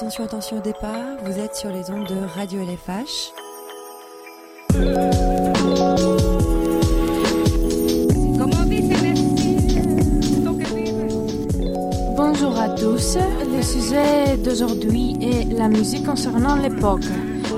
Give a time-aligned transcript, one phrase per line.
[0.00, 3.34] Attention, attention au départ, vous êtes sur les ondes de Radio LFH.
[12.16, 13.18] Bonjour à tous.
[13.54, 17.04] Le sujet d'aujourd'hui est la musique concernant l'époque.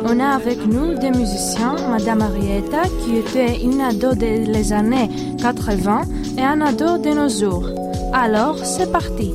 [0.04, 5.09] On a avec nous des musiciens, Madame Arietta, qui était une ado des années
[5.40, 6.03] 80
[6.39, 7.68] et un ado de nos jours.
[8.12, 9.32] Alors, c'est parti.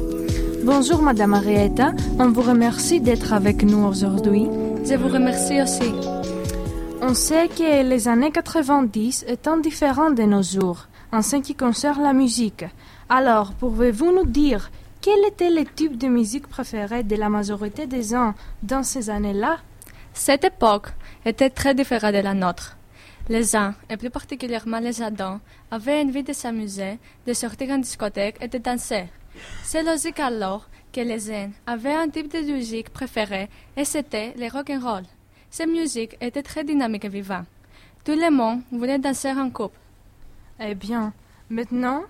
[0.68, 4.50] Bonjour Madame Arietta, on vous remercie d'être avec nous aujourd'hui.
[4.84, 5.94] Je vous remercie aussi.
[7.02, 12.04] On sait que les années 90 étant différentes de nos jours en ce qui concerne
[12.04, 12.66] la musique.
[13.08, 18.04] Alors, pouvez-vous nous dire quel était le type de musique préféré de la majorité des
[18.04, 19.60] gens dans ces années-là?
[20.14, 20.90] Cette époque
[21.26, 22.76] était très différente de la nôtre.
[23.30, 25.40] Les gens, et plus particulièrement les ados,
[25.72, 29.06] avaient envie de s'amuser, de sortir en discothèque et de danser.
[29.64, 34.48] C'est logique alors que les jeunes avaient un type de musique préféré et c'était le
[34.52, 35.04] rock and roll.
[35.50, 37.46] Cette musique était très dynamique et vivante.
[38.04, 39.78] Tout le monde voulait danser en couple.
[40.60, 41.14] Eh bien,
[41.50, 42.04] maintenant,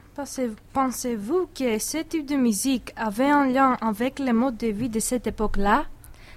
[0.73, 4.99] pensez-vous que ce type de musique avait un lien avec les modes de vie de
[4.99, 5.85] cette époque-là?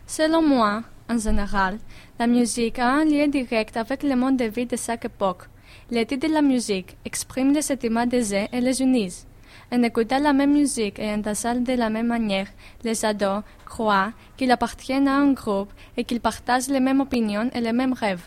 [0.07, 1.79] Selon moi, en général,
[2.19, 5.45] la musique a un lien direct avec le monde de vie de chaque époque.
[5.91, 9.27] Les titres de la musique expriment les sentiments des gens et les unissent.
[9.73, 12.49] En écoutant la même musique et en dansant de la même manière,
[12.83, 17.61] les ados croient qu'ils appartiennent à un groupe et qu'ils partagent les mêmes opinions et
[17.61, 18.27] les mêmes rêves.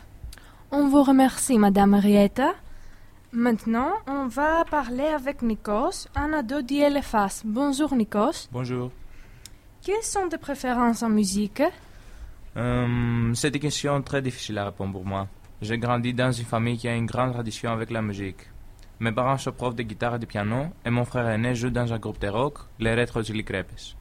[0.72, 2.54] On vous remercie, Madame Henrietta.
[3.32, 7.42] Maintenant, on va parler avec Nikos, un ado d'ILFAS.
[7.46, 8.48] Bonjour Nikos.
[8.52, 8.92] Bonjour.
[9.82, 11.64] Quelles sont tes préférences en musique?
[12.56, 15.28] Euh, C'est une question très difficile à répondre pour moi.
[15.62, 18.38] J'ai grandi dans une famille qui a une grande tradition avec la musique.
[19.04, 21.92] Mes parents sont profs de guitare et de piano, et mon frère aîné joue dans
[21.92, 23.98] un groupe de rock, les Retro Chili Crepes.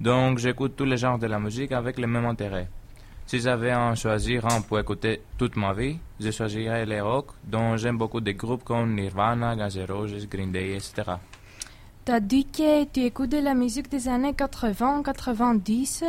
[0.00, 2.68] Donc j'écoute tous les genres de la musique avec le même intérêt.
[3.26, 7.32] Si j'avais à en choisir un pour écouter toute ma vie, je choisirais les rock,
[7.42, 11.16] dont j'aime beaucoup des groupes comme Nirvana, Guns N' Roses, Green Day, etc.
[12.04, 16.04] T'as dit que tu écoutes la musique des années 80-90.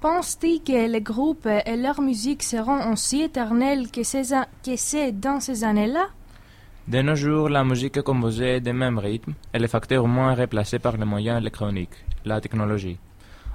[0.00, 6.08] Penses-tu que les groupes et leur musique seront aussi éternels que c'est dans ces années-là?
[6.86, 10.78] De nos jours, la musique est composée des mêmes rythmes et les facteurs moins replacés
[10.78, 12.98] par les moyens électroniques, la technologie.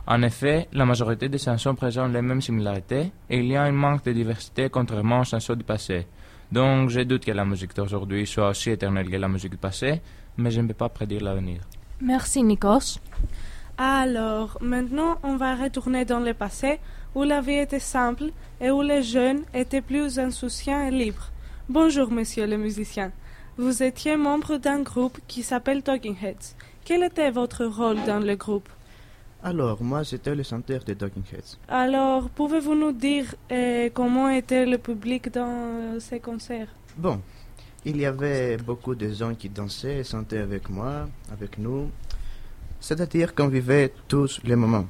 [0.07, 3.71] En effet, la majorité des chansons présentent les mêmes similarités et il y a un
[3.71, 6.07] manque de diversité contrairement aux chansons du passé.
[6.51, 10.01] Donc, je doute que la musique d'aujourd'hui soit aussi éternelle que la musique du passé,
[10.35, 11.61] mais je ne peux pas prédire l'avenir.
[12.01, 12.99] Merci, Nikos.
[13.77, 16.79] Alors, maintenant, on va retourner dans le passé
[17.13, 21.29] où la vie était simple et où les jeunes étaient plus insouciants et libres.
[21.71, 23.11] Bonjour, monsieur le musicien.
[23.55, 26.55] Vous étiez membre d'un groupe qui s'appelle Talking Heads.
[26.83, 28.67] Quel était votre rôle dans le groupe?
[29.43, 31.59] Alors, moi, j'étais le chanteur de Talking Heads.
[31.67, 36.69] Alors, pouvez-vous nous dire euh, comment était le public dans ces concerts?
[36.97, 37.21] Bon,
[37.85, 41.91] il y avait beaucoup de gens qui dansaient et chantaient avec moi, avec nous.
[42.79, 44.87] C'est-à-dire qu'on vivait tous les moments.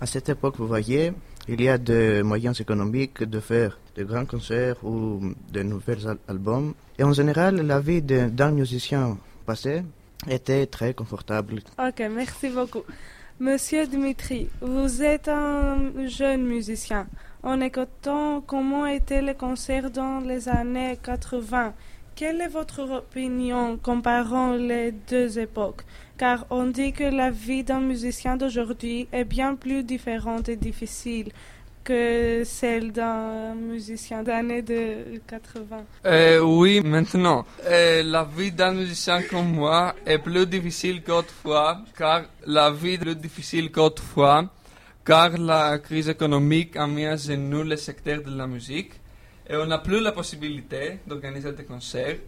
[0.00, 1.12] À cette époque, vous voyez,
[1.48, 5.20] il y a des moyens économiques de faire de grands concerts ou
[5.50, 6.74] de nouveaux albums.
[6.98, 9.16] Et en général, la vie d'un musicien
[9.46, 9.82] passé
[10.28, 11.60] était très confortable.
[11.78, 12.82] Ok, merci beaucoup.
[13.40, 17.06] Monsieur Dimitri, vous êtes un jeune musicien.
[17.42, 21.72] En écoutant comment étaient les concerts dans les années 80,
[22.18, 25.82] quelle est votre opinion comparant les deux époques?
[26.18, 31.30] Car on dit que la vie d'un musicien d'aujourd'hui est bien plus différente et difficile
[31.84, 35.84] que celle d'un musicien d'année de 80.
[36.06, 42.22] Euh, oui, maintenant, euh, la vie d'un musicien comme moi est plus difficile qu'autrefois, car
[42.46, 44.50] la vie est plus difficile qu'autrefois,
[45.04, 48.94] car la crise économique a mis à genoux le secteur de la musique.
[49.50, 52.18] Et on n'a plus la possibilité d'organiser des concerts.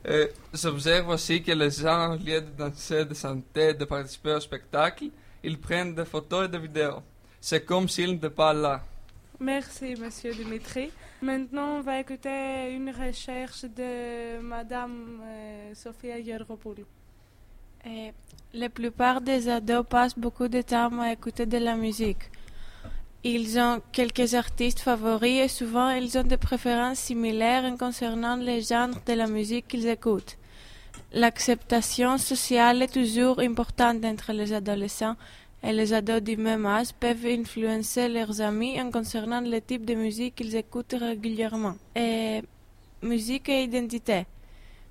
[0.55, 5.05] J'observe aussi que les gens, au lieu de danser, de chanter, de participer au spectacle,
[5.43, 7.03] ils prennent des photos et des vidéos.
[7.41, 8.83] C'est comme s'ils n'étaient pas là.
[9.39, 10.91] Merci, monsieur Dimitri.
[11.23, 16.85] Maintenant, on va écouter une recherche de madame euh, Sophia Yergopoulou.
[18.53, 22.31] La plupart des ados passent beaucoup de temps à écouter de la musique.
[23.23, 28.97] Ils ont quelques artistes favoris et souvent ils ont des préférences similaires concernant les genres
[29.07, 30.39] de la musique qu'ils écoutent.
[31.13, 35.17] L'acceptation sociale est toujours importante entre les adolescents
[35.63, 39.95] et les ados du même âge peuvent influencer leurs amis en concernant le type de
[39.95, 41.75] musique qu'ils écoutent régulièrement.
[41.95, 42.41] Et
[43.03, 44.25] musique et identité.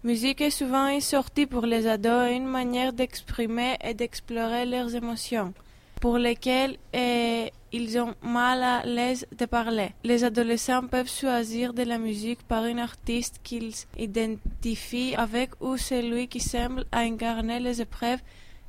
[0.03, 4.93] Musique est souvent une sortie pour les ados et une manière d'exprimer et d'explorer leurs
[4.93, 5.51] émotions.
[5.99, 9.89] Pour lesquels eh, ils ont mal à l'aise de parler.
[10.03, 16.27] Les adolescents peuvent choisir de la musique par un artiste qu'ils identifient avec ou celui
[16.27, 18.21] qui semble incarner les épreuves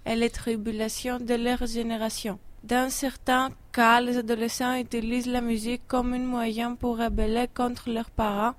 [0.07, 2.39] et les tribulations de leur génération.
[2.63, 8.11] Dans certains cas, les adolescents utilisent la musique comme un moyen pour rebeller contre leurs
[8.11, 8.55] parents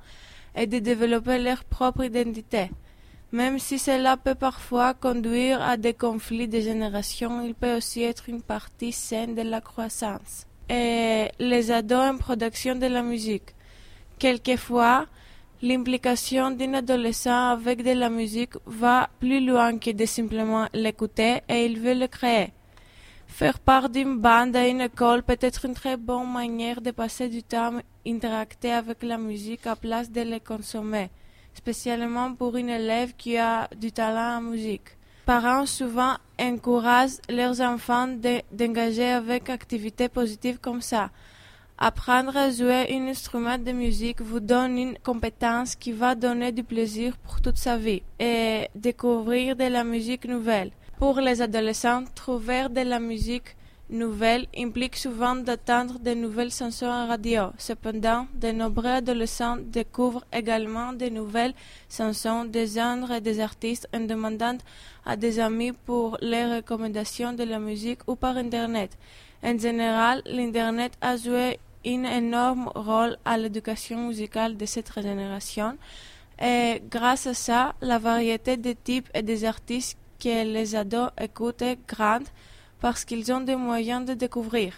[0.56, 2.72] et de développer leur propre identité.
[3.32, 8.28] Même si cela peut parfois conduire à des conflits de génération, il peut aussi être
[8.28, 10.46] une partie saine de la croissance.
[10.70, 13.56] Et les ados en production de la musique.
[14.20, 15.06] Quelquefois,
[15.62, 21.66] l'implication d'un adolescent avec de la musique va plus loin que de simplement l'écouter et
[21.66, 22.52] il veut le créer.
[23.28, 27.30] Faire part d'une bande à une école peut être une très bonne manière de passer
[27.30, 31.10] du temps interacter avec la musique à place de le consommer
[31.54, 34.98] spécialement pour une élève qui a du talent en musique.
[35.26, 38.08] Parents souvent encouragent leurs enfants
[38.52, 41.12] d'engager avec activités positives comme ça.
[41.78, 46.64] Apprendre à jouer un instrument de musique vous donne une compétence qui va donner du
[46.64, 50.72] plaisir pour toute sa vie et découvrir de la musique nouvelle.
[51.00, 53.56] Pour les adolescents, trouver de la musique
[53.92, 57.52] nouvelle implique souvent d'attendre de nouvelles en radio.
[57.58, 61.54] Cependant, de nombreux adolescents découvrent également de nouvelles
[61.90, 64.58] chansons des genres et des artistes en demandant
[65.06, 68.98] à des amis pour les recommandations de la musique ou par Internet.
[69.44, 75.78] En général, l'Internet a joué un énorme rôle à l'éducation musicale de cette génération
[76.42, 81.62] et grâce à ça, la variété des types et des artistes que les ados écoutent
[81.62, 82.28] est grande
[82.82, 84.74] parce qu'ils ont des moyens de découvrir.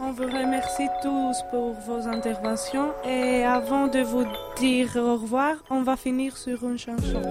[0.00, 4.24] On vous remercie tous pour vos interventions et avant de vous
[4.58, 7.22] dire au revoir, on va finir sur une chanson.